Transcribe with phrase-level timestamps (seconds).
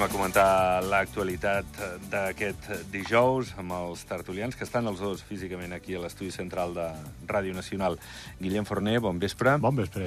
[0.00, 1.74] Anem a comentar l'actualitat
[2.08, 6.86] d'aquest dijous amb els tertulians, que estan els dos físicament aquí a l'estudi central de
[7.28, 7.98] Ràdio Nacional.
[8.38, 9.58] Guillem Forner, bon vespre.
[9.60, 10.06] Bon vespre.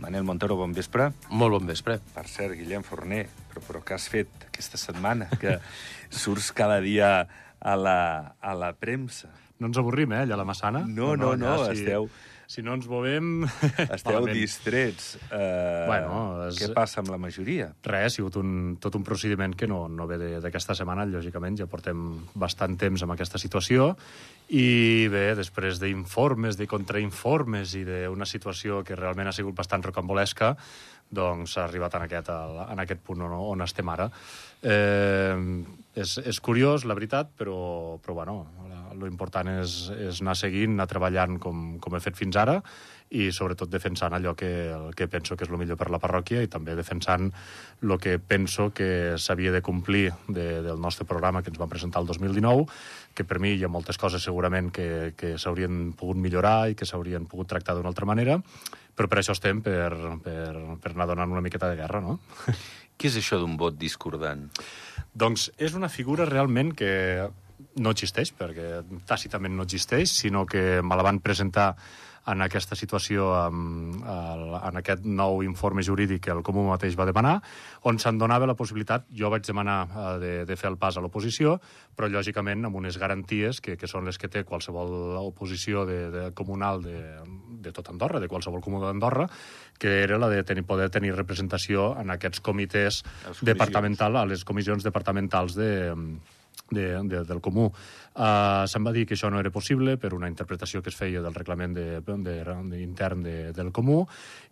[0.00, 1.10] Manel Montoro, bon vespre.
[1.28, 1.98] Molt bon vespre.
[2.14, 5.28] Per cert, Guillem Forner, però, però què has fet aquesta setmana?
[5.36, 5.58] Que
[6.08, 7.10] surts cada dia
[7.60, 7.98] a la,
[8.40, 9.28] a la premsa.
[9.60, 10.86] No ens avorrim, eh, allà a la Massana?
[10.88, 12.08] No, no, no, allà, esteu...
[12.08, 13.44] Si no ens movem...
[13.96, 14.36] Esteu malament.
[14.38, 15.16] distrets.
[15.30, 17.72] Uh, Bueno, és- Què passa amb la majoria?
[17.84, 21.58] Res, ha sigut un, tot un procediment que no, no ve de- d'aquesta setmana, lògicament,
[21.58, 22.04] ja portem
[22.34, 23.92] bastant temps amb aquesta situació,
[24.54, 30.52] i bé, després d'informes, de contrainformes i d'una situació que realment ha sigut bastant rocambolesca,
[31.10, 34.08] doncs s'ha arribat en aquest, en aquest punt on, on estem ara.
[34.62, 35.36] Eh,
[35.96, 38.36] és, és curiós, la veritat, però, però bueno,
[39.00, 42.60] l'important és, és anar seguint, anar treballant com, com he fet fins ara,
[43.16, 46.42] i sobretot defensant allò que, el que penso que és el millor per la parròquia
[46.42, 47.28] i també defensant
[47.84, 52.02] el que penso que s'havia de complir de, del nostre programa que ens vam presentar
[52.02, 52.66] el 2019,
[53.14, 56.88] que per mi hi ha moltes coses segurament que, que s'haurien pogut millorar i que
[56.88, 58.40] s'haurien pogut tractar d'una altra manera,
[58.96, 59.92] però per això estem, per,
[60.24, 60.50] per,
[60.82, 62.18] per anar donant una miqueta de guerra, no?
[62.96, 64.46] Què és això d'un vot discordant?
[65.16, 66.90] Doncs és una figura realment que
[67.76, 71.74] no existeix, perquè tàcitament no existeix, sinó que me la van presentar
[72.26, 77.36] en aquesta situació, en aquest nou informe jurídic que el Comú mateix va demanar,
[77.86, 81.04] on se'n donava la possibilitat, jo vaig demanar eh, de, de fer el pas a
[81.04, 81.56] l'oposició,
[81.96, 84.90] però lògicament amb unes garanties que, que són les que té qualsevol
[85.22, 86.98] oposició de, de comunal de,
[87.62, 89.28] de tot Andorra, de qualsevol comú d'Andorra,
[89.78, 93.46] que era la de tenir, poder tenir representació en aquests comitès comissions.
[93.46, 95.70] departamental, a les comissions departamentals de,
[96.70, 97.68] de, de, del comú.
[98.16, 101.22] Uh, se'm va dir que això no era possible per una interpretació que es feia
[101.22, 104.06] del reglament de, de, de, intern de, del comú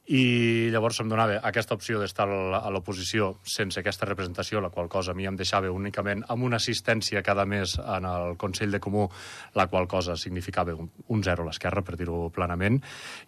[0.04, 5.12] i llavors se'm donava aquesta opció d'estar a l'oposició sense aquesta representació, la qual cosa
[5.12, 9.06] a mi em deixava únicament amb una assistència cada mes en el Consell de Comú,
[9.56, 12.82] la qual cosa significava un, un zero a l'esquerra, per dir-ho planament,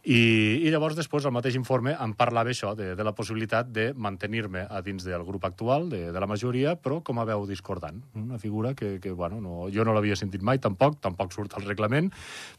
[0.05, 0.21] i,
[0.67, 4.67] i llavors després el mateix informe em parlava això, de, de la possibilitat de mantenir-me
[4.69, 8.03] a dins del grup actual, de, de la majoria, però com a veu discordant.
[8.21, 11.65] Una figura que, que bueno, no, jo no l'havia sentit mai, tampoc, tampoc surt al
[11.65, 12.13] reglament,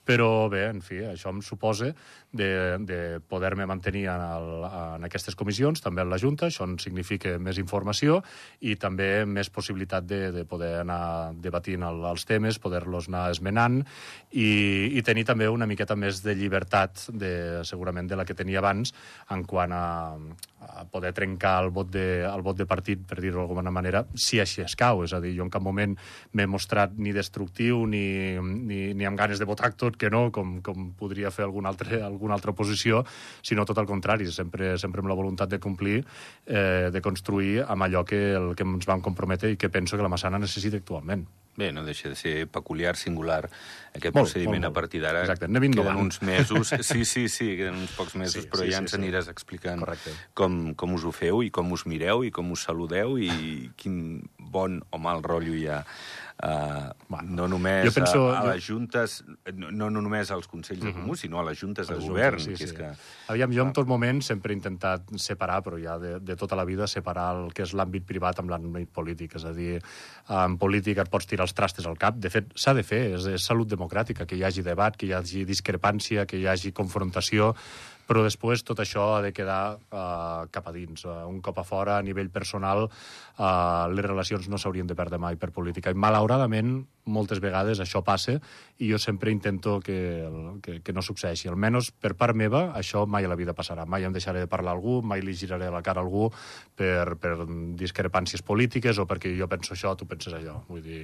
[0.05, 1.93] però bé, en fi, això em suposa
[2.33, 2.49] de,
[2.81, 2.99] de
[3.29, 4.65] poder-me mantenir en, el,
[4.97, 8.21] en aquestes comissions, també en la Junta, això significa més informació
[8.61, 13.81] i també més possibilitat de, de poder anar debatint el, els temes, poder-los anar esmenant
[14.31, 14.49] i,
[14.97, 18.93] i tenir també una miqueta més de llibertat, de, segurament, de la que tenia abans,
[19.33, 19.85] en quant a
[20.91, 24.63] poder trencar el vot de, el vot de partit, per dir-ho d'alguna manera, si així
[24.65, 25.03] escau.
[25.05, 25.95] És a dir, jo en cap moment
[26.33, 30.57] m'he mostrat ni destructiu ni, ni, ni amb ganes de votar tot que no, com,
[30.65, 33.03] com podria fer alguna altra, alguna altra oposició,
[33.41, 36.01] sinó tot el contrari, sempre, sempre amb la voluntat de complir,
[36.45, 40.05] eh, de construir amb allò que, el que ens vam comprometre i que penso que
[40.05, 41.27] la Massana necessita actualment.
[41.57, 43.47] Bé, no deixa de ser peculiar, singular,
[43.97, 44.77] aquest Molt, procediment molt, molt.
[44.77, 45.23] a partir d'ara.
[45.25, 45.97] Exacte, anem Queden innovant.
[46.03, 48.93] uns mesos, sí, sí, sí, queden uns pocs mesos, Sí, però sí, ja sí, ens
[48.93, 48.99] sí.
[49.01, 50.13] aniràs explicant Correcte.
[50.37, 54.21] com, com us ho feu i com us mireu i com us saludeu i quin
[54.37, 55.81] bon o mal rotllo hi ha.
[56.37, 59.23] Uh, Bueno, no només jo penso- a, a les juntes,
[59.55, 62.57] no, no només als Consells de Comú, sinó a les juntes de Les govern, juntes,
[62.59, 62.89] que és que...
[63.31, 66.65] Aviam, jo en tot moment sempre he intentat separar, però ja de, de tota la
[66.67, 69.33] vida, separar el que és l'àmbit privat amb l'àmbit polític.
[69.39, 69.79] És a dir,
[70.29, 72.19] en política et pots tirar els trastes al cap.
[72.21, 75.13] De fet, s'ha de fer, és, és salut democràtica, que hi hagi debat, que hi
[75.17, 77.55] hagi discrepància, que hi hagi confrontació,
[78.07, 81.03] però després tot això ha de quedar uh, cap a dins.
[81.05, 85.19] Uh, un cop a fora, a nivell personal, uh, les relacions no s'haurien de perdre
[85.19, 85.91] mai per política.
[85.91, 88.37] I malauradament, moltes vegades això passa
[88.83, 89.99] i jo sempre intento que,
[90.63, 91.51] que, que no succeeixi.
[91.51, 93.85] Almenys per part meva, això mai a la vida passarà.
[93.85, 96.29] Mai em deixaré de parlar a algú, mai li giraré la cara a algú
[96.75, 97.35] per, per
[97.79, 100.61] discrepàncies polítiques o perquè jo penso això, tu penses allò.
[100.71, 101.01] Vull dir,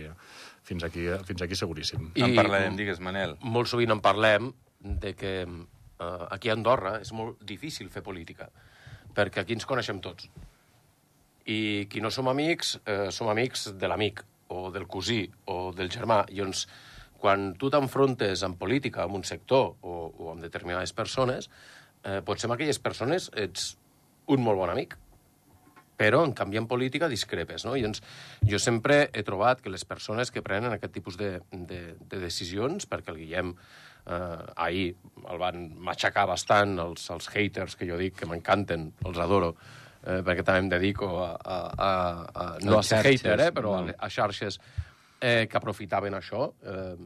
[0.64, 2.12] fins aquí, fins aquí seguríssim.
[2.16, 2.28] I...
[2.30, 3.38] En parlarem, digues, Manel.
[3.44, 5.34] Molt sovint en parlem de que
[6.00, 8.50] eh, aquí a Andorra és molt difícil fer política,
[9.14, 10.30] perquè aquí ens coneixem tots.
[11.46, 14.24] I qui no som amics, eh, som amics de l'amic,
[14.54, 16.24] o del cosí, o del germà.
[16.30, 16.68] I llavors,
[17.20, 21.50] quan tu t'enfrontes en política amb un sector o, o amb determinades persones,
[22.04, 23.74] eh, potser amb aquelles persones ets
[24.28, 24.98] un molt bon amic,
[25.98, 27.76] però, en canvi, en política discrepes, no?
[27.78, 28.02] I doncs,
[28.50, 32.88] jo sempre he trobat que les persones que prenen aquest tipus de, de, de decisions,
[32.90, 33.54] perquè el Guillem
[34.06, 34.90] eh, ahir
[35.30, 39.54] el van matxacar bastant, els, els haters, que jo dic, que m'encanten, els adoro,
[40.04, 41.92] eh, perquè també em dedico a, a, a,
[42.34, 43.94] a no a ser xarxes, hater, eh, però no.
[43.94, 44.60] a, a xarxes,
[45.24, 46.98] eh, que aprofitaven això eh,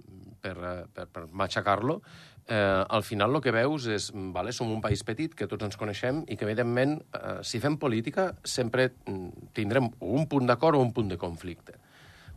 [0.42, 2.02] per, eh, per, per matxacar-lo,
[2.48, 5.78] eh, al final el que veus és, vale, som un país petit, que tots ens
[5.78, 10.82] coneixem i que, evidentment, eh, si fem política, sempre mm, tindrem un punt d'acord o
[10.82, 11.78] un punt de conflicte.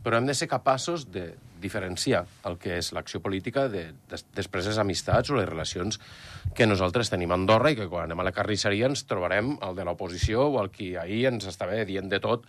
[0.01, 1.27] Però hem de ser capaços de
[1.61, 5.99] diferenciar el que és l'acció política de, de, després les amistats o les relacions
[6.57, 9.77] que nosaltres tenim a Andorra i que quan anem a la carnisseria ens trobarem el
[9.77, 12.47] de l'oposició o el qui ahir ens estava dient de tot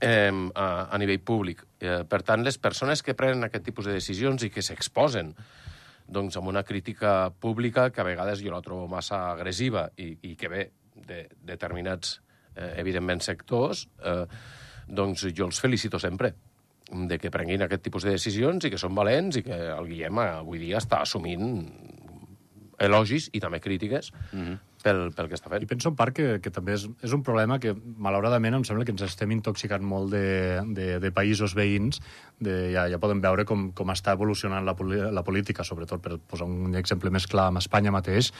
[0.00, 1.64] eh, a, a nivell públic.
[1.80, 5.34] Eh, per tant, les persones que prenen aquest tipus de decisions i que s'exposen
[6.10, 10.34] doncs, amb una crítica pública que a vegades jo la trobo massa agressiva i, i
[10.38, 10.64] que ve
[10.94, 12.18] de determinats,
[12.54, 14.24] eh, evidentment, sectors, eh,
[14.90, 16.32] doncs jo els felicito sempre
[16.90, 20.18] de que prenguin aquest tipus de decisions i que són valents i que el Guillem
[20.22, 21.64] avui dia està assumint
[22.80, 25.64] elogis i també crítiques mm -hmm pel, pel que està fent.
[25.64, 28.86] I penso en part que, que també és, és un problema que, malauradament, em sembla
[28.88, 32.00] que ens estem intoxicant molt de, de, de països veïns.
[32.40, 34.74] De, ja, ja podem veure com, com està evolucionant la,
[35.12, 38.30] la política, sobretot per posar un exemple més clar amb Espanya mateix,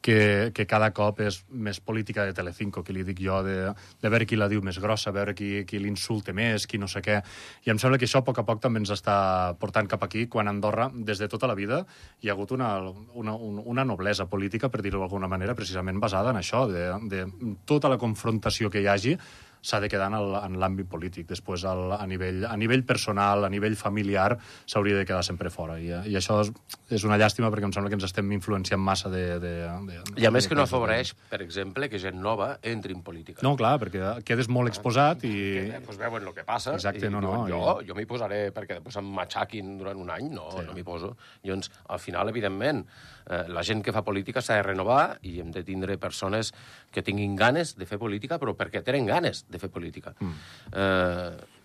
[0.00, 3.58] que, que cada cop és més política de Telecinco, que li dic jo, de,
[4.00, 7.04] de veure qui la diu més grossa, veure qui, qui l'insulte més, qui no sé
[7.04, 7.20] què.
[7.66, 9.18] I em sembla que això a poc a poc també ens està
[9.60, 11.84] portant cap aquí, quan Andorra, des de tota la vida,
[12.20, 12.72] hi ha hagut una,
[13.14, 17.26] una, una noblesa política, per dir-ho d'alguna manera, precisament precisament basada en això, de, de
[17.66, 19.16] tota la confrontació que hi hagi
[19.60, 21.26] s'ha de quedar en l'àmbit polític.
[21.28, 25.76] Després, al, a, nivell, a nivell personal, a nivell familiar, s'hauria de quedar sempre fora.
[25.76, 26.50] I, I això és,
[26.96, 29.36] és una llàstima perquè em sembla que ens estem influenciant massa de...
[29.42, 29.52] de,
[29.90, 33.44] de I a més que no afavoreix, per exemple, que gent nova entri en política.
[33.44, 35.36] No, clar, perquè quedes molt exposat i...
[35.74, 36.78] Que, pues, veuen el que passa.
[36.80, 37.36] Exacte, i no, no.
[37.50, 40.32] Jo, jo m'hi posaré perquè després em matxaquin durant un any.
[40.40, 40.64] No, sí.
[40.64, 41.18] no m'hi poso.
[41.44, 42.86] Llavors, al final, evidentment,
[43.26, 46.52] eh, la gent que fa política s'ha de renovar i hem de tindre persones
[46.90, 50.14] que tinguin ganes de fer política, però perquè tenen ganes de fer política.
[50.20, 50.36] Mm.
[50.72, 51.58] Eh,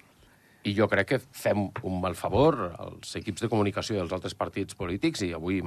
[0.65, 4.77] i jo crec que fem un mal favor als equips de comunicació dels altres partits
[4.77, 5.61] polítics, i avui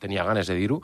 [0.00, 0.80] tenia ganes de dir-ho,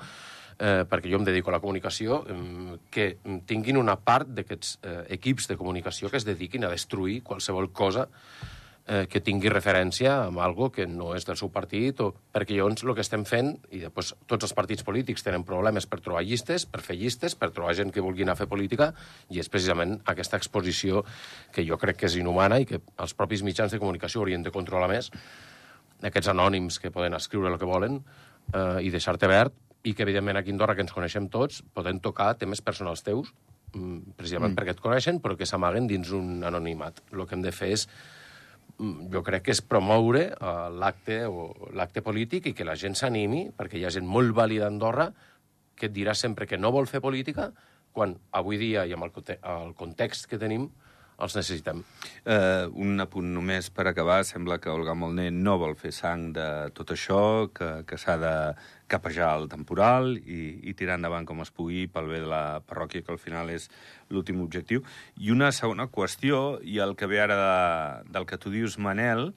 [0.59, 3.07] eh, perquè jo em dedico a la comunicació, eh, que
[3.49, 8.09] tinguin una part d'aquests eh, equips de comunicació que es dediquin a destruir qualsevol cosa
[8.87, 12.13] eh, que tingui referència amb algo que no és del seu partit, o...
[12.33, 16.01] perquè llavors el que estem fent, i després tots els partits polítics tenen problemes per
[16.05, 18.93] trobar llistes, per fer llistes, per trobar gent que vulgui anar a fer política,
[19.31, 21.05] i és precisament aquesta exposició
[21.53, 24.55] que jo crec que és inhumana i que els propis mitjans de comunicació haurien de
[24.55, 25.11] controlar més,
[26.05, 28.01] aquests anònims que poden escriure el que volen
[28.53, 29.55] eh, i deixar-te verd,
[29.87, 33.31] i que, evidentment, aquí a Andorra, que ens coneixem tots, poden tocar temes personals teus,
[33.73, 34.59] mm, precisament mm.
[34.59, 37.05] perquè et coneixen, però que s'amaguen dins un anonimat.
[37.15, 37.87] El que hem de fer és
[39.13, 43.47] jo crec que és promoure uh, l'acte o l'acte polític i que la gent s'animi,
[43.57, 45.11] perquè hi ha gent molt vàlida a Andorra
[45.77, 47.51] que et dirà sempre que no vol fer política,
[47.93, 50.71] quan avui dia i amb el, el context que tenim
[51.23, 51.81] els necessitem.
[52.27, 54.19] Uh, un apunt només per acabar.
[54.29, 56.47] Sembla que Olga Molner no vol fer sang de
[56.77, 57.21] tot això,
[57.57, 58.35] que, que s'ha de
[58.87, 63.03] capejar el temporal i, i tirar endavant com es pugui pel bé de la parròquia,
[63.03, 63.71] que al final és
[64.13, 64.85] l'últim objectiu.
[65.17, 69.31] I una segona qüestió, i el que ve ara de, del que tu dius, Manel,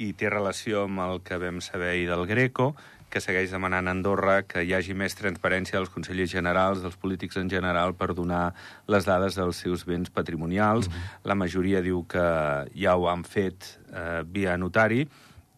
[0.00, 2.72] i té relació amb el que vam saber ahir del Greco,
[3.10, 7.36] que segueix demanant a Andorra que hi hagi més transparència dels consellers generals, dels polítics
[7.40, 8.52] en general, per donar
[8.86, 10.88] les dades dels seus béns patrimonials.
[10.88, 11.24] Mm -hmm.
[11.24, 12.26] La majoria diu que
[12.74, 15.08] ja ho han fet eh, via notari,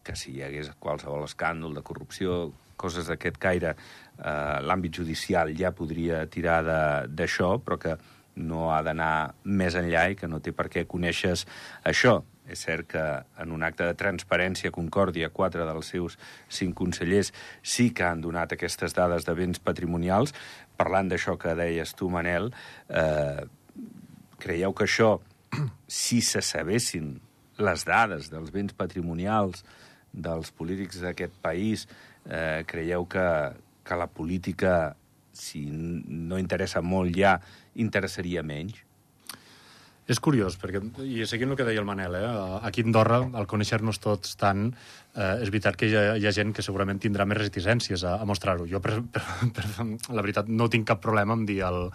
[0.03, 3.75] que si hi hagués qualsevol escàndol de corrupció, coses d'aquest caire,
[4.17, 7.97] eh, l'àmbit judicial ja podria tirar d'això, però que
[8.35, 11.35] no ha d'anar més enllà i que no té per què conèixer
[11.85, 12.23] això.
[12.47, 13.03] És cert que
[13.39, 16.17] en un acte de transparència Concòrdia, quatre dels seus
[16.51, 17.31] cinc consellers
[17.61, 20.35] sí que han donat aquestes dades de béns patrimonials.
[20.77, 22.51] Parlant d'això que deies tu, Manel,
[22.89, 23.45] eh,
[24.43, 25.15] creieu que això,
[25.87, 27.15] si se sabessin
[27.63, 29.63] les dades dels béns patrimonials
[30.13, 31.87] dels polítics d'aquest país,
[32.25, 33.27] eh, creieu que,
[33.85, 34.95] que la política,
[35.33, 37.37] si no interessa molt ja,
[37.75, 38.83] interessaria menys?
[40.03, 42.31] És curiós, perquè, i seguint el que deia el Manel, eh,
[42.67, 44.65] aquí a Andorra, al conèixer-nos tots tant,
[45.15, 48.17] eh, és veritat que hi ha, hi ha gent que segurament tindrà més reticències a,
[48.19, 48.65] a mostrar-ho.
[48.67, 49.21] Jo, per, per,
[49.55, 49.63] per,
[50.11, 51.87] la veritat, no tinc cap problema amb dir el,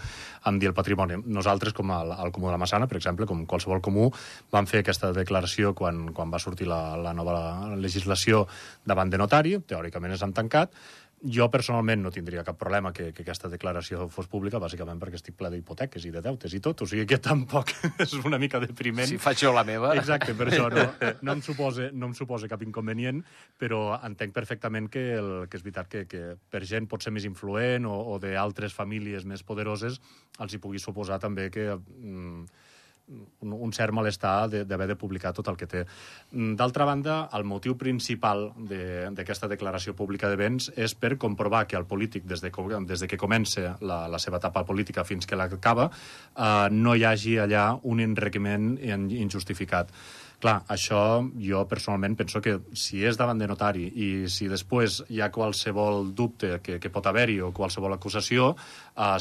[0.48, 1.20] amb dir el patrimoni.
[1.36, 4.08] Nosaltres, com al, al Comú de la Massana, per exemple, com qualsevol comú,
[4.54, 7.36] vam fer aquesta declaració quan, quan va sortir la, la nova
[7.76, 8.46] legislació
[8.88, 10.72] davant de notari, teòricament és han tancat,
[11.22, 15.36] jo personalment no tindria cap problema que, que aquesta declaració fos pública, bàsicament perquè estic
[15.38, 17.72] ple d'hipoteques i de deutes i tot, o sigui que tampoc
[18.04, 19.08] és una mica depriment.
[19.10, 19.94] Si faig jo la meva...
[19.98, 20.86] Exacte, per això no,
[21.22, 23.24] no, em suposa, no em suposa cap inconvenient,
[23.58, 27.26] però entenc perfectament que, el, que és veritat que, que per gent pot ser més
[27.28, 29.98] influent o, o d'altres famílies més poderoses
[30.38, 31.72] els hi pugui suposar també que...
[31.98, 32.66] Mm,
[33.08, 35.84] un, un cert malestar d'haver de, de publicar tot el que té.
[36.32, 41.66] Mm, d'altra banda, el motiu principal d'aquesta de, declaració pública de béns és per comprovar
[41.66, 42.52] que el polític, des de,
[42.86, 45.90] des de que comença la, la seva etapa política fins que l'acaba,
[46.36, 49.92] eh, no hi hagi allà un enriquiment injustificat.
[50.38, 50.98] Clar, això
[51.42, 56.12] jo personalment penso que si és davant de notari i si després hi ha qualsevol
[56.14, 58.52] dubte que, que pot haver-hi o qualsevol acusació,
[58.94, 59.16] eh,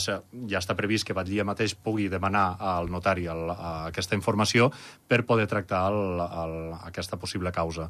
[0.52, 2.46] ja està previst que Batllia mateix pugui demanar
[2.76, 3.50] al notari el,
[3.90, 4.70] aquesta informació
[5.10, 6.56] per poder tractar el, el,
[6.92, 7.90] aquesta possible causa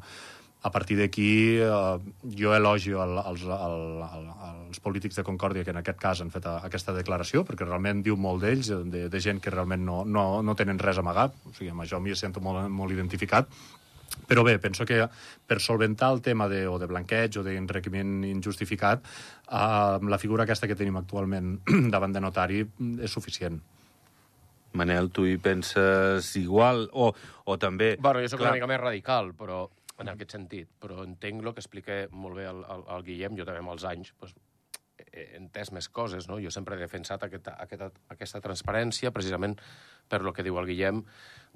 [0.62, 1.98] a partir d'aquí eh,
[2.36, 4.28] jo elogio el, els, el, el,
[4.66, 8.02] els polítics de Concòrdia que en aquest cas han fet a, aquesta declaració, perquè realment
[8.02, 11.54] diu molt d'ells, de, de gent que realment no, no, no tenen res amagat, o
[11.54, 13.50] sigui, amb això m'hi sento molt, molt identificat,
[14.26, 15.04] però bé, penso que
[15.46, 19.06] per solventar el tema de, o de blanqueig o d'enriquiment injustificat,
[19.46, 21.58] eh, la figura aquesta que tenim actualment
[21.94, 22.64] davant de notari
[22.98, 23.60] és suficient.
[24.78, 26.88] Manel, tu hi penses igual?
[26.92, 27.12] O,
[27.48, 27.94] o també...
[28.00, 28.50] Bueno, jo soc clar...
[28.50, 29.62] una mica més radical, però
[29.98, 33.46] en aquest sentit, però entenc el que explica molt bé el, el, el Guillem, jo
[33.48, 34.34] també amb els anys pues,
[35.12, 36.38] he entès més coses, no?
[36.42, 39.56] Jo sempre he defensat aquesta, aquesta, aquesta transparència precisament
[40.08, 41.04] per lo que diu el Guillem,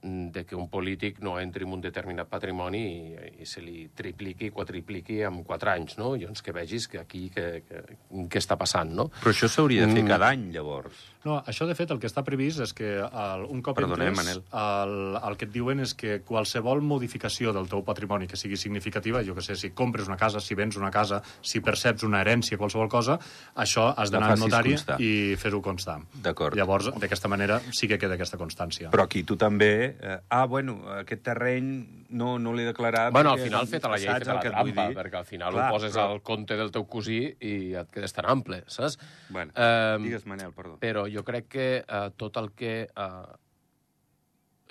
[0.02, 4.50] de que un polític no entri en un determinat patrimoni i, i se li tripliqui,
[4.50, 6.16] quadripliqui en quatre anys, no?
[6.18, 7.82] Llavors que vegis que aquí què que,
[8.26, 9.08] que està passant, no?
[9.20, 10.10] Però això s'hauria de fer mm.
[10.10, 11.04] cada any, llavors.
[11.22, 14.18] No, això de fet el que està previst és que el, un cop Perdone, entres,
[14.18, 14.42] Manel.
[14.58, 19.22] El, el que et diuen és que qualsevol modificació del teu patrimoni que sigui significativa,
[19.22, 22.58] jo que sé, si compres una casa, si vens una casa, si perceps una herència,
[22.58, 23.20] qualsevol cosa,
[23.54, 24.98] això has d'anar al notari constar.
[24.98, 26.00] i fer-ho constar.
[26.26, 26.58] D'acord.
[26.58, 28.90] Llavors, d'aquesta manera sí que queda aquesta constància.
[28.92, 31.72] Però aquí tu també eh, ah, bueno, aquest terreny
[32.12, 33.12] no, no l'he declarat...
[33.14, 35.94] Bueno, al final feta la llei, feta la trampa, perquè al final Clar, ho poses
[35.94, 36.08] però...
[36.10, 38.98] al compte del teu cosí i et quedes tan ample, saps?
[39.30, 40.76] Bueno, eh, digues, Manel, perdó.
[40.82, 42.74] Però jo crec que eh, tot el que...
[42.90, 43.38] Eh,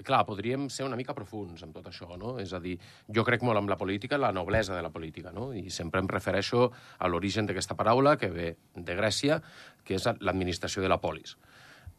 [0.02, 2.34] clar, podríem ser una mica profuns amb tot això, no?
[2.42, 2.74] És a dir,
[3.14, 5.52] jo crec molt en la política, la noblesa de la política, no?
[5.54, 9.42] I sempre em refereixo a l'origen d'aquesta paraula, que ve de Grècia,
[9.86, 11.38] que és l'administració de la polis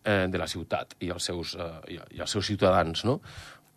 [0.05, 3.21] eh, de la ciutat i els seus, eh, i els seus ciutadans, no?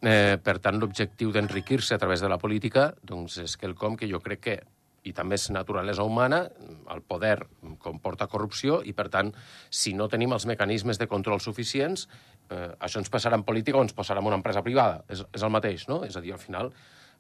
[0.05, 4.19] Eh, per tant, l'objectiu d'enriquir-se a través de la política doncs, és quelcom que jo
[4.21, 4.57] crec que
[5.05, 6.43] i també és naturalesa humana,
[6.91, 7.37] el poder
[7.81, 9.31] comporta corrupció i, per tant,
[9.69, 12.07] si no tenim els mecanismes de control suficients,
[12.49, 15.03] eh, això ens passarà en política o ens passarà en una empresa privada.
[15.07, 16.01] És, és el mateix, no?
[16.05, 16.71] És a dir, al final,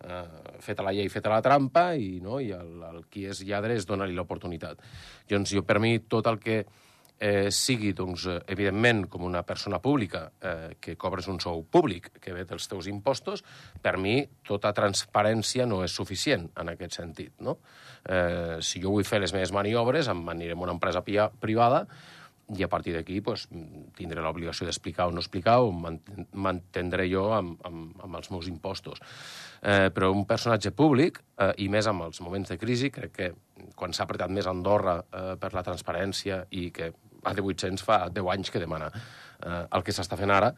[0.01, 0.23] eh,
[0.65, 2.39] feta la llei, feta la trampa, i, no?
[2.41, 4.81] i el, el qui és lladre és dona-li l'oportunitat.
[5.29, 6.84] Llavors, jo, per mi, tot el que eh,
[7.51, 12.33] sigui, doncs, eh, evidentment, com una persona pública eh, que cobres un sou públic que
[12.35, 13.43] ve dels teus impostos,
[13.81, 17.33] per mi tota transparència no és suficient en aquest sentit.
[17.39, 17.57] No?
[18.05, 21.85] Eh, si jo vull fer les meves maniobres, em aniré a una empresa privada
[22.53, 23.47] i a partir d'aquí pues,
[23.97, 29.01] tindré l'obligació d'explicar o no explicar o mantendré jo amb, amb, amb els meus impostos.
[29.65, 33.31] Eh, però un personatge públic, eh, i més amb els moments de crisi, crec que
[33.75, 36.91] quan s'ha apretat més Andorra eh, per la transparència i que
[37.25, 40.53] a de 800 fa 10 anys que demana eh, el que s'està fent ara,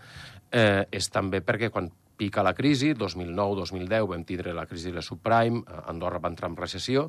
[0.52, 5.06] eh, és també perquè quan pica la crisi, 2009-2010 vam tindre la crisi de la
[5.06, 7.08] subprime, Andorra va entrar en recessió,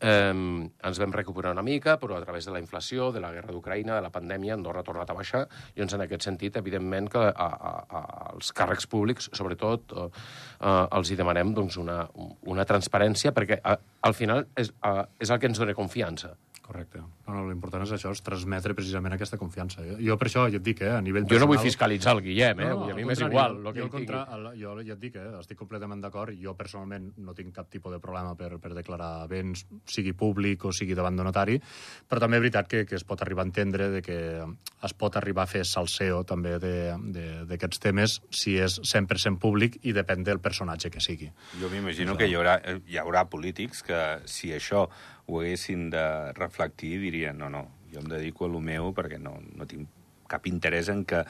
[0.00, 3.50] Eh, ens vam recuperar una mica, però a través de la inflació, de la guerra
[3.50, 5.42] d'Ucraïna, de la pandèmia, Andorra ha tornat a baixar,
[5.74, 10.06] i doncs en aquest sentit, evidentment, que a, a, als càrrecs públics, sobretot, eh,
[10.60, 12.04] eh, els hi demanem doncs, una,
[12.46, 13.74] una transparència, perquè a,
[14.06, 16.36] al final és, a, és el que ens dona confiança.
[16.68, 17.00] Correcte.
[17.00, 19.80] No, no, l'important és això, és transmetre precisament aquesta confiança.
[19.86, 21.40] Jo, jo per això ja et dic, eh, a nivell personal...
[21.40, 22.68] Jo no vull fiscalitzar el Guillem, eh?
[22.68, 23.56] No, no, a mi m'és igual.
[23.64, 26.36] Jo, jo, contra, el, jo ja et dic, eh, estic completament d'acord.
[26.36, 30.74] Jo personalment no tinc cap tipus de problema per, per declarar béns, sigui públic o
[30.76, 31.56] sigui davant de notari,
[32.04, 35.16] però també és veritat que, que es pot arribar a entendre de que es pot
[35.16, 40.92] arribar a fer salseo també d'aquests temes si és 100% públic i depèn del personatge
[40.92, 41.32] que sigui.
[41.62, 44.90] Jo m'imagino que hi haurà, hi haurà polítics que si això
[45.28, 49.36] ho haguessin de reflectir, dirien, no, no, jo em dedico a lo meu perquè no,
[49.54, 49.88] no tinc
[50.28, 51.22] cap interès en que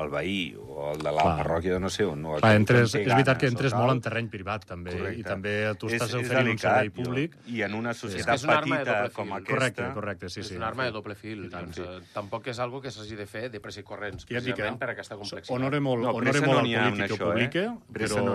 [0.00, 1.36] el veí o el de la Clar.
[1.42, 2.22] parròquia de no sé on.
[2.22, 5.20] No, Clar, entres, és veritat que entres molt en terreny privat, també, Correcte.
[5.20, 7.36] i també tu estàs és, oferint és delicat, un servei públic.
[7.44, 9.54] Jo, I en una societat és petita com aquesta...
[9.54, 10.54] Correcte, correcte, sí, sí.
[10.54, 11.46] És una arma de doble fil.
[11.52, 11.86] Doncs, sí.
[11.86, 14.90] Eh, tampoc és algo que s'hagi de fer de pressa i corrents, ja precisament per
[14.94, 15.54] aquesta complexitat.
[15.54, 17.98] Honore molt, no, honore molt no al polític que ho publica, eh?
[17.98, 18.34] però no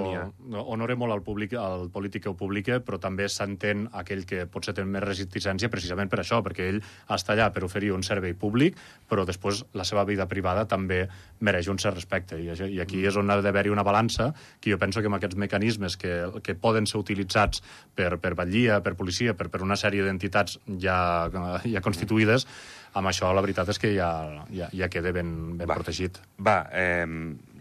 [0.50, 4.46] no, honore molt al, públic, al polític que ho publica, però també s'entén aquell que
[4.51, 8.36] potser té més resistència precisament per això, perquè ell està allà per oferir un servei
[8.38, 8.78] públic,
[9.10, 11.06] però després la seva vida privada també
[11.50, 14.79] mereix un cert respecte i, i aquí és on ha d'haver-hi una balança, que jo
[14.82, 16.15] penso que amb aquests mecanismes que,
[16.46, 17.63] que poden ser utilitzats
[17.96, 21.00] per, per batllia, per policia, per, per una sèrie d'entitats ja,
[21.65, 22.48] ja constituïdes,
[22.98, 24.10] amb això la veritat és que ja,
[24.53, 26.18] ja, ja queda ben, ben va, protegit.
[26.41, 27.06] Va, eh,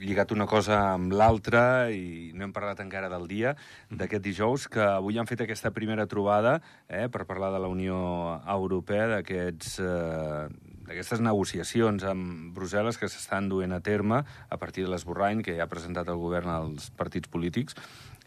[0.00, 3.54] lligat una cosa amb l'altra i no hem parlat encara del dia
[3.90, 7.99] d'aquest dijous, que avui han fet aquesta primera trobada eh, per parlar de la Unió
[8.47, 9.78] Europea, d'aquests...
[9.85, 15.59] Eh, d'aquestes negociacions amb Brussel·les que s'estan duent a terme a partir de l'esborrany que
[15.59, 17.76] ja ha presentat el govern als partits polítics.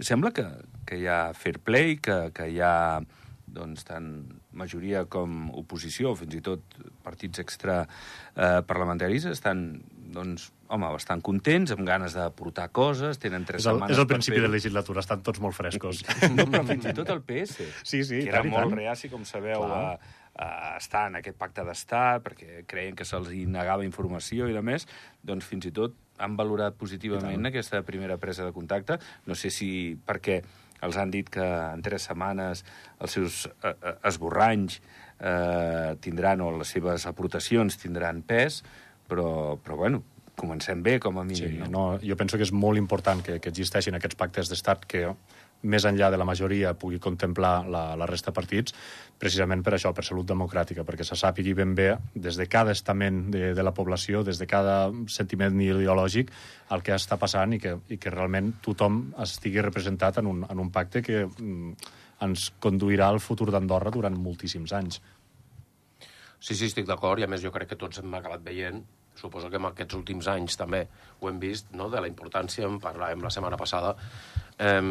[0.02, 0.46] Sembla que,
[0.86, 3.02] que hi ha fair play, que, que hi ha
[3.52, 4.08] doncs, tant
[4.56, 7.82] majoria com oposició, fins i tot partits extra
[8.36, 8.62] eh,
[9.32, 9.66] estan
[10.12, 14.02] doncs, home, bastant contents, amb ganes de portar coses, tenen tres és el, setmanes és
[14.04, 16.04] el principi per de legislatura, estan tots molt frescos.
[16.36, 18.80] No, però fins i tot el PS, Sí, sí, que era tant molt tant.
[18.80, 19.96] reaci, com sabeu, Clar.
[19.96, 20.21] a
[20.78, 24.88] estar en aquest pacte d'estat, perquè creien que se'ls negava informació i de més,
[25.24, 28.98] doncs fins i tot han valorat positivament aquesta primera presa de contacte.
[29.26, 30.42] No sé si perquè
[30.82, 32.64] els han dit que en tres setmanes
[33.00, 34.80] els seus eh, eh, esborranys
[35.20, 38.64] eh, tindran, o les seves aportacions tindran pes,
[39.10, 40.02] però, però bueno,
[40.38, 41.68] comencem bé, com a Sí, mínim.
[41.68, 41.70] no?
[41.70, 45.04] no, jo penso que és molt important que, que existeixin aquests pactes d'estat que
[45.64, 48.76] més enllà de la majoria pugui contemplar la, la resta de partits,
[49.22, 53.24] precisament per això, per salut democràtica, perquè se sàpigui ben bé, des de cada estament
[53.34, 56.32] de, de la població, des de cada sentiment ideològic,
[56.72, 60.64] el que està passant i que, i que realment tothom estigui representat en un, en
[60.64, 61.92] un pacte que mm,
[62.26, 65.02] ens conduirà al futur d'Andorra durant moltíssims anys.
[66.42, 68.82] Sí, sí, estic d'acord, i a més jo crec que tots hem acabat veient,
[69.16, 70.86] suposo que en aquests últims anys també
[71.20, 71.90] ho hem vist, no?
[71.90, 73.96] de la importància, en parlàvem la setmana passada,
[74.58, 74.82] eh,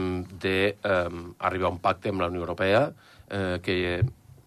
[0.45, 2.89] d'arribar a un pacte amb la Unió Europea,
[3.31, 3.77] eh, que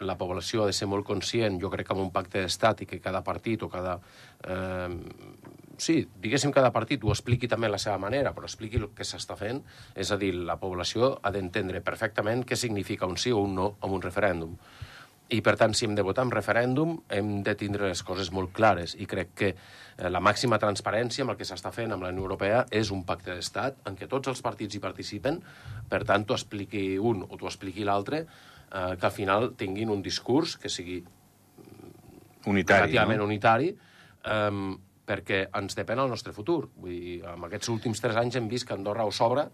[0.03, 2.89] la població ha de ser molt conscient, jo crec que amb un pacte d'estat i
[2.89, 3.97] que cada partit o cada...
[4.43, 4.89] Eh,
[5.77, 9.07] sí, diguéssim cada partit ho expliqui també a la seva manera, però expliqui el que
[9.07, 9.63] s'està fent,
[9.95, 13.69] és a dir, la població ha d'entendre perfectament què significa un sí o un no
[13.81, 14.57] en un referèndum.
[15.31, 18.51] I, per tant, si hem de votar en referèndum, hem de tindre les coses molt
[18.53, 18.93] clares.
[18.99, 22.25] I crec que eh, la màxima transparència amb el que s'està fent amb la Unió
[22.25, 25.39] Europea és un pacte d'estat en què tots els partits hi participen,
[25.89, 30.03] per tant, t'ho expliqui un o t'ho expliqui l'altre, eh, que al final tinguin un
[30.05, 31.01] discurs que sigui
[32.45, 33.29] Unitari, relativament no?
[33.29, 33.69] unitari,
[34.27, 34.73] um,
[35.07, 36.65] perquè ens depèn el nostre futur.
[36.75, 39.47] Vull dir, en aquests últims tres anys hem vist que Andorra o s'obre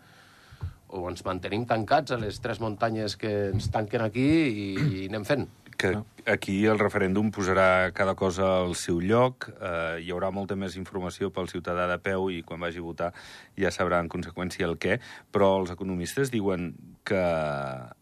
[0.90, 5.26] o ens mantenim tancats a les tres muntanyes que ens tanquen aquí i, i anem
[5.28, 5.48] fent.
[5.80, 5.94] que
[6.28, 11.30] aquí el referèndum posarà cada cosa al seu lloc, eh, hi haurà molta més informació
[11.32, 13.10] pel ciutadà de peu i quan vagi a votar
[13.56, 15.00] ja sabrà en conseqüència el què,
[15.32, 16.74] però els economistes diuen
[17.08, 17.24] que,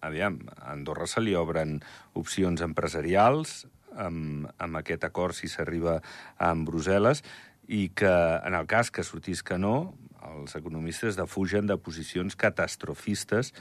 [0.01, 1.77] aviam, a Andorra se li obren
[2.17, 5.99] opcions empresarials amb, amb aquest acord si s'arriba
[6.41, 7.21] amb Brussel·les
[7.67, 9.93] i que en el cas que sortís que no,
[10.33, 13.53] els economistes defugen de posicions catastrofistes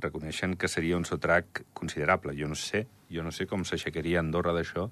[0.00, 2.36] reconeixen que seria un sotrac considerable.
[2.38, 4.88] Jo no sé, jo no sé com s'aixecaria Andorra d'això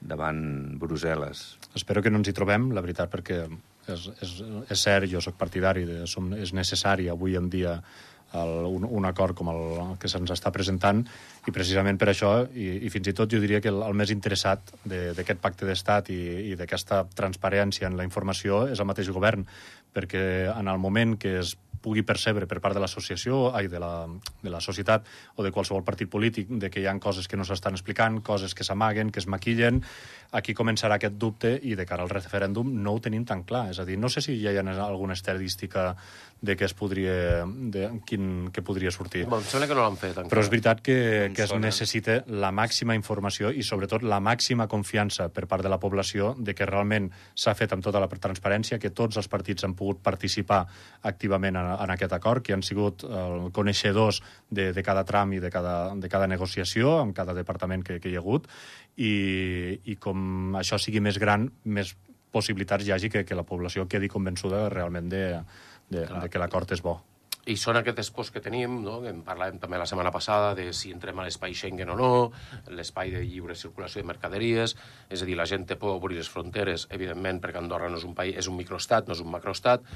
[0.00, 1.46] davant Brussel·les.
[1.74, 3.40] Espero que no ens hi trobem, la veritat, perquè
[3.92, 4.34] és, és,
[4.70, 7.78] és cert, jo sóc partidari, de, som, és necessari avui en dia
[8.42, 9.62] el, un, un acord com el
[10.02, 11.02] que se'ns està presentant
[11.48, 14.12] i precisament per això, i, i fins i tot jo diria que el, el més
[14.14, 16.20] interessat de- d'aquest pacte d'estat i,
[16.52, 19.46] i d'aquesta transparència en la informació és el mateix govern,
[19.96, 23.92] perquè en el moment que es pugui percebre per part de l'associació, ai, de la,
[24.42, 25.06] de la societat
[25.38, 28.56] o de qualsevol partit polític de que hi han coses que no s'estan explicant, coses
[28.58, 29.82] que s'amaguen, que es maquillen,
[30.36, 33.68] aquí començarà aquest dubte i de cara al referèndum no ho tenim tan clar.
[33.70, 35.92] És a dir, no sé si ja hi ha alguna estadística
[36.46, 39.24] de què es podria, de quin, que podria sortir.
[39.30, 40.28] Bon, em sembla que no l'han fet encara.
[40.32, 40.96] Però és veritat que,
[41.26, 41.64] Em que es sona.
[41.70, 46.54] necessita la màxima informació i, sobretot, la màxima confiança per part de la població de
[46.54, 50.66] que realment s'ha fet amb tota la transparència, que tots els partits han pogut participar
[51.08, 55.40] activament en, en aquest acord, que han sigut eh, coneixedors de, de cada tram i
[55.42, 58.48] de cada, de cada negociació, amb cada departament que, que hi ha hagut,
[58.96, 61.94] i, i com això sigui més gran, més
[62.36, 65.26] possibilitats hi hagi que, que la població quedi convençuda realment de,
[65.88, 66.98] de, de que l'acord és bo.
[67.46, 68.96] I són aquestes pors que tenim, no?
[69.04, 72.08] que en parlàvem també la setmana passada, de si entrem a l'espai Schengen o no,
[72.74, 74.74] l'espai de lliure circulació de mercaderies,
[75.06, 78.06] és a dir, la gent té por obrir les fronteres, evidentment, perquè Andorra no és
[78.08, 79.86] un país, és un microestat, no és un macroestat,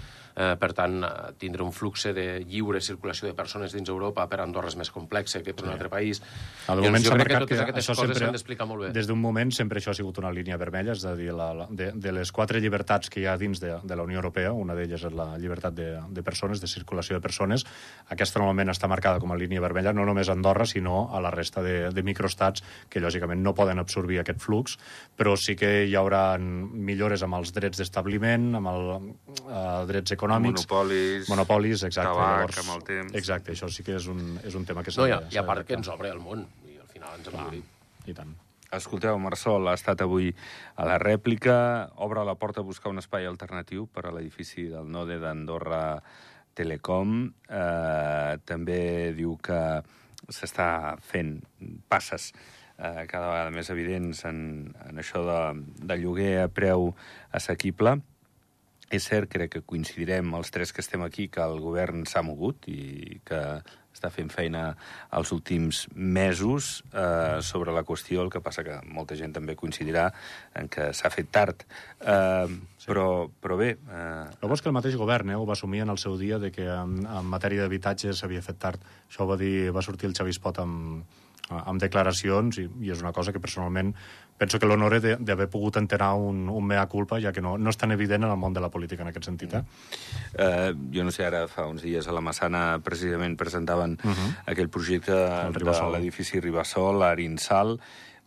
[0.40, 4.40] eh, per tant, eh, tindre un flux de lliure circulació de persones dins Europa per
[4.44, 6.22] Andorra és més complex que per un altre país.
[6.68, 8.87] Al I moment jo crec que totes que aquestes això coses sempre, s'han d'explicar molt
[8.87, 8.92] bé.
[8.96, 11.66] des d'un moment sempre això ha sigut una línia vermella, és a dir, la, la,
[11.70, 14.76] de, de les quatre llibertats que hi ha dins de, de la Unió Europea, una
[14.79, 17.66] d'elles és la llibertat de, de persones, de circulació de persones,
[18.09, 21.31] aquesta normalment està marcada com a línia vermella no només a Andorra, sinó a la
[21.35, 24.79] resta de, de microestats que lògicament no poden absorbir aquest flux,
[25.16, 29.11] però sí que hi haurà millores amb els drets d'establiment, amb els
[29.46, 32.11] eh, drets econòmics, Monopolis, monopolis, exacte.
[32.12, 33.14] tabac amb el temps.
[33.14, 35.29] Exacte, això sí que és un, és un tema que s'ha No, i, de- a-
[35.33, 37.62] i a part que ens obre el món, i al final ens hem d'obrir.
[38.07, 38.37] I tant.
[38.73, 40.29] Escolteu, Marsol ha estat avui
[40.77, 44.87] a la rèplica, obre la porta a buscar un espai alternatiu per a l'edifici del
[44.87, 46.01] Node d'Andorra
[46.55, 47.33] Telecom.
[47.49, 49.59] Eh, també diu que
[50.31, 51.40] s'està fent
[51.90, 52.31] passes
[52.79, 55.40] eh, cada vegada més evidents en, en això de,
[55.90, 56.93] de lloguer a preu
[57.33, 57.97] assequible.
[58.90, 62.66] És cert, crec que coincidirem els tres que estem aquí, que el govern s'ha mogut
[62.66, 63.38] i que
[63.94, 64.62] està fent feina
[65.18, 70.09] els últims mesos eh, sobre la qüestió, el que passa que molta gent també coincidirà
[70.59, 71.64] en que s'ha fet tard.
[72.00, 72.46] Eh,
[72.79, 72.88] sí.
[72.88, 73.72] però, però bé...
[73.76, 74.26] Eh...
[74.40, 76.38] El bo és que el mateix govern eh, ho va assumir en el seu dia
[76.42, 78.87] de que en, en matèria d'habitatge s'havia fet tard.
[79.09, 81.05] Això ho va, dir, va sortir el Xavi Espot amb,
[81.51, 83.95] amb declaracions i, i és una cosa que personalment
[84.41, 87.77] penso que l'honor d'haver pogut enterar un, un mea culpa, ja que no, no és
[87.77, 89.53] tan evident en el món de la política en aquest sentit.
[89.59, 89.63] Eh?
[90.33, 94.31] Uh, jo no sé, ara fa uns dies a la Massana precisament presentaven uh -huh.
[94.47, 97.77] aquell projecte de l'edifici Ribassol, Arinsal,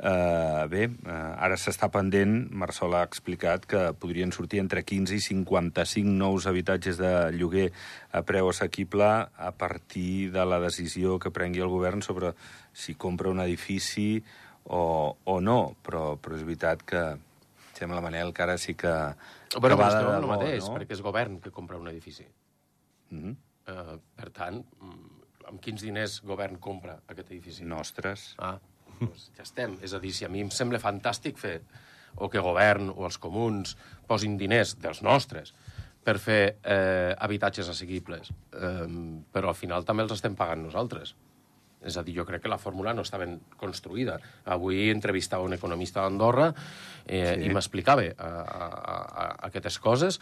[0.03, 5.21] Uh, bé, uh, ara s'està pendent, Marsol ha explicat que podrien sortir entre 15 i
[5.21, 7.69] 55 nous habitatges de lloguer
[8.11, 12.33] a preu assequible a partir de la decisió que prengui el govern sobre
[12.73, 14.23] si compra un edifici
[14.65, 17.03] o, o no, però, però és veritat que
[17.73, 18.91] sembla, Manel, que ara sí que...
[19.57, 20.75] Bueno, però estem el mateix, no?
[20.77, 22.25] perquè és govern que compra un edifici.
[23.11, 23.35] Mm -hmm.
[23.69, 27.65] uh, per tant, mm, amb quins diners govern compra aquest edifici?
[27.65, 28.33] Nostres.
[28.37, 28.57] Ah,
[28.99, 29.77] doncs ja estem.
[29.81, 31.61] És a dir, si a mi em sembla fantàstic fer
[32.15, 35.53] o que govern o els comuns posin diners dels nostres
[36.03, 38.87] per fer eh, habitatges assequibles, eh,
[39.31, 41.15] però al final també els estem pagant nosaltres.
[41.83, 44.17] És a dir, jo crec que la fórmula no està ben construïda.
[44.55, 46.49] Avui entrevistava un economista d'Andorra
[47.05, 47.45] eh, sí.
[47.45, 50.19] i m'explicava a, aquestes coses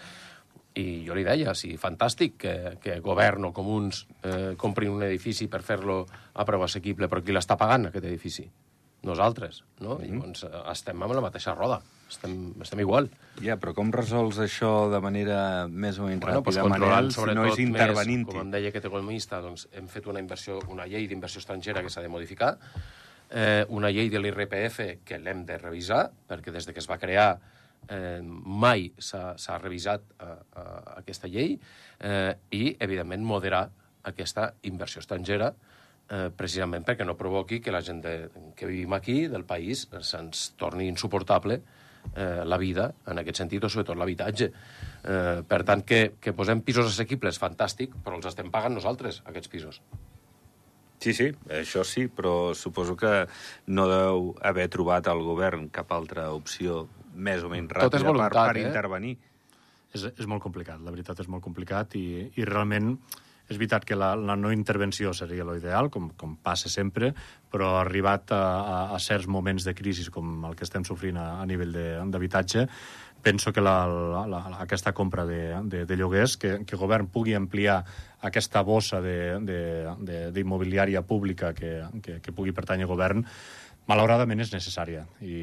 [0.80, 5.50] i jo li deia, sí, fantàstic que, que govern o comuns eh, comprin un edifici
[5.52, 8.46] per fer-lo a preu assequible, però qui l'està pagant, aquest edifici?
[9.04, 9.98] Nosaltres, no?
[9.98, 10.14] Mm -hmm.
[10.14, 13.10] Llavors eh, estem amb la mateixa roda estem, estem igual.
[13.42, 17.46] Ja, però com resols això de manera més o menys bueno, ràpida, Manel, si no
[17.50, 21.42] és intervenint Com em deia aquest economista, doncs, hem fet una, inversió, una llei d'inversió
[21.44, 22.54] estrangera que s'ha de modificar,
[23.32, 27.00] eh, una llei de l'IRPF que l'hem de revisar, perquè des de que es va
[27.02, 27.30] crear
[27.90, 30.70] eh, mai s'ha revisat eh, eh,
[31.02, 31.56] aquesta llei,
[32.00, 33.68] eh, i, evidentment, moderar
[34.12, 35.54] aquesta inversió estrangera,
[36.12, 38.16] eh, precisament perquè no provoqui que la gent de,
[38.58, 41.80] que vivim aquí, del país, se'ns torni insuportable eh,
[42.16, 44.50] la vida, en aquest sentit, o sobretot l'habitatge.
[45.02, 49.52] Eh, per tant, que, que posem pisos assequibles, fantàstic, però els estem pagant nosaltres, aquests
[49.52, 49.82] pisos.
[51.02, 53.26] Sí, sí, això sí, però suposo que
[53.74, 56.84] no deu haver trobat al govern cap altra opció
[57.16, 58.68] més o menys ràpida voluntat, per, per eh?
[58.68, 59.16] intervenir.
[59.92, 62.06] És, és molt complicat, la veritat és molt complicat i,
[62.38, 62.94] i realment
[63.52, 67.12] és veritat que la, la no intervenció seria l'ideal, com, com passa sempre,
[67.52, 71.28] però arribat a, a, a certs moments de crisi com el que estem sofrint a,
[71.42, 71.76] a nivell
[72.14, 72.68] d'habitatge,
[73.22, 77.08] penso que la, la, la, aquesta compra de, de, de lloguers, que, que el govern
[77.14, 77.86] pugui ampliar
[78.26, 83.26] aquesta bossa d'immobiliària pública que, que, que pugui pertànyer al govern,
[83.92, 85.36] malauradament és necessària i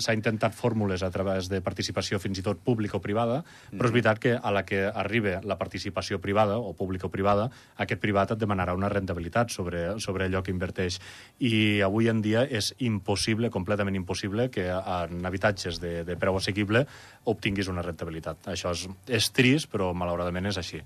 [0.00, 3.90] s'ha intentat fórmules a través de participació fins i tot pública o privada, però és
[3.90, 3.96] mm.
[3.96, 7.48] veritat que a la que arriba la participació privada o pública o privada,
[7.82, 11.00] aquest privat et demanarà una rentabilitat sobre, sobre allò que inverteix
[11.38, 16.86] i avui en dia és impossible, completament impossible que en habitatges de, de preu assequible
[17.28, 18.48] obtinguis una rentabilitat.
[18.48, 20.80] Això és, és trist, però malauradament és així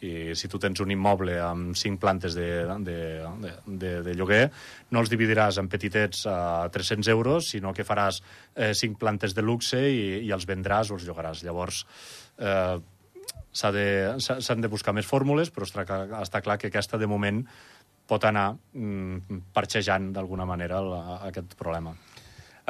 [0.00, 2.48] i si tu tens un immoble amb cinc plantes de,
[2.86, 2.96] de,
[3.42, 4.46] de, de, de lloguer,
[4.94, 8.22] no els dividiràs en petitets a 300 euros, sinó que faràs
[8.54, 11.44] eh, cinc plantes de luxe i, i els vendràs o els llogaràs.
[11.44, 11.82] Llavors,
[12.40, 12.78] eh,
[13.52, 17.44] s'han de, de buscar més fórmules, però està, clar que aquesta, de moment,
[18.10, 21.92] pot anar mm, parxejant d'alguna manera la, aquest problema.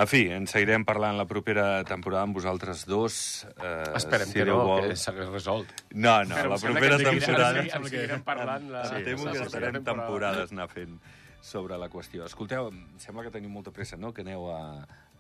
[0.01, 3.17] En fi, en seguirem parlant la propera temporada amb vosaltres dos.
[3.53, 4.87] Eh, Esperem si que no, vol.
[4.89, 5.75] que s'hagués resolt.
[5.93, 7.65] No, no, Però la propera temporada...
[7.67, 8.71] Em seguirem parlant.
[8.73, 8.87] La...
[8.89, 10.97] Sí, temo que estarem temporades anar fent
[11.45, 12.25] sobre la qüestió.
[12.25, 14.61] Escolteu, sembla que teniu molta pressa, no?, que aneu a,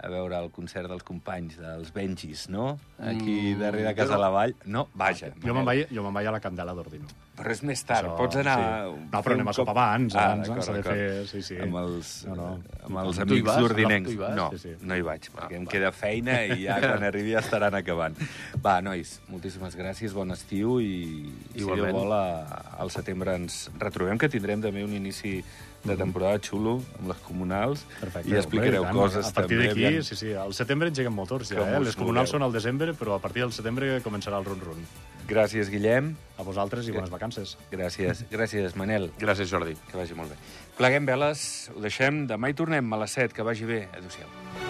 [0.01, 2.73] a veure el concert dels companys, dels Benjis, no?
[2.97, 4.23] Aquí mm, darrere Casa no.
[4.25, 4.57] la Vall.
[4.64, 5.33] No, vaja.
[5.45, 7.09] Jo me'n vaig, jo vaig a la Candela d'Ordino.
[7.38, 8.57] Però és més tard, Això, pots anar...
[8.61, 9.05] Sí.
[9.12, 11.05] No, però anem a sopar abans, ah, abans s'ha de fer...
[11.31, 11.57] Sí, sí.
[11.64, 12.49] Amb els, no, no.
[12.88, 14.19] Amb els amics d'Ordinencs.
[14.37, 14.75] No, sí, sí.
[14.85, 18.19] no hi vaig, perquè ah, em queda feina i ja quan arribi ja estaran acabant.
[18.61, 20.93] Va, nois, moltíssimes gràcies, bon estiu i,
[21.55, 21.64] Igualment.
[21.64, 22.14] si Déu vol,
[22.85, 25.38] al setembre ens retrobem, que tindrem també un inici
[25.85, 30.19] de temporada xulo amb les comunals Perfecte, i explicareu home, coses a partir d'aquí, sí,
[30.19, 31.81] sí, al setembre engeguen motors ja, eh?
[31.81, 34.85] les comunals són al desembre però a partir del setembre començarà el run-run
[35.31, 36.14] Gràcies, Guillem.
[36.40, 37.55] A vosaltres i bones vacances.
[37.71, 38.25] Gràcies.
[38.33, 39.11] Gràcies, Manel.
[39.21, 39.77] Gràcies, Jordi.
[39.90, 40.40] Que vagi molt bé.
[40.81, 42.25] Pleguem veles, ho deixem.
[42.31, 43.37] Demà hi tornem a les 7.
[43.37, 43.85] Que vagi bé.
[43.95, 44.70] Adéu-siau.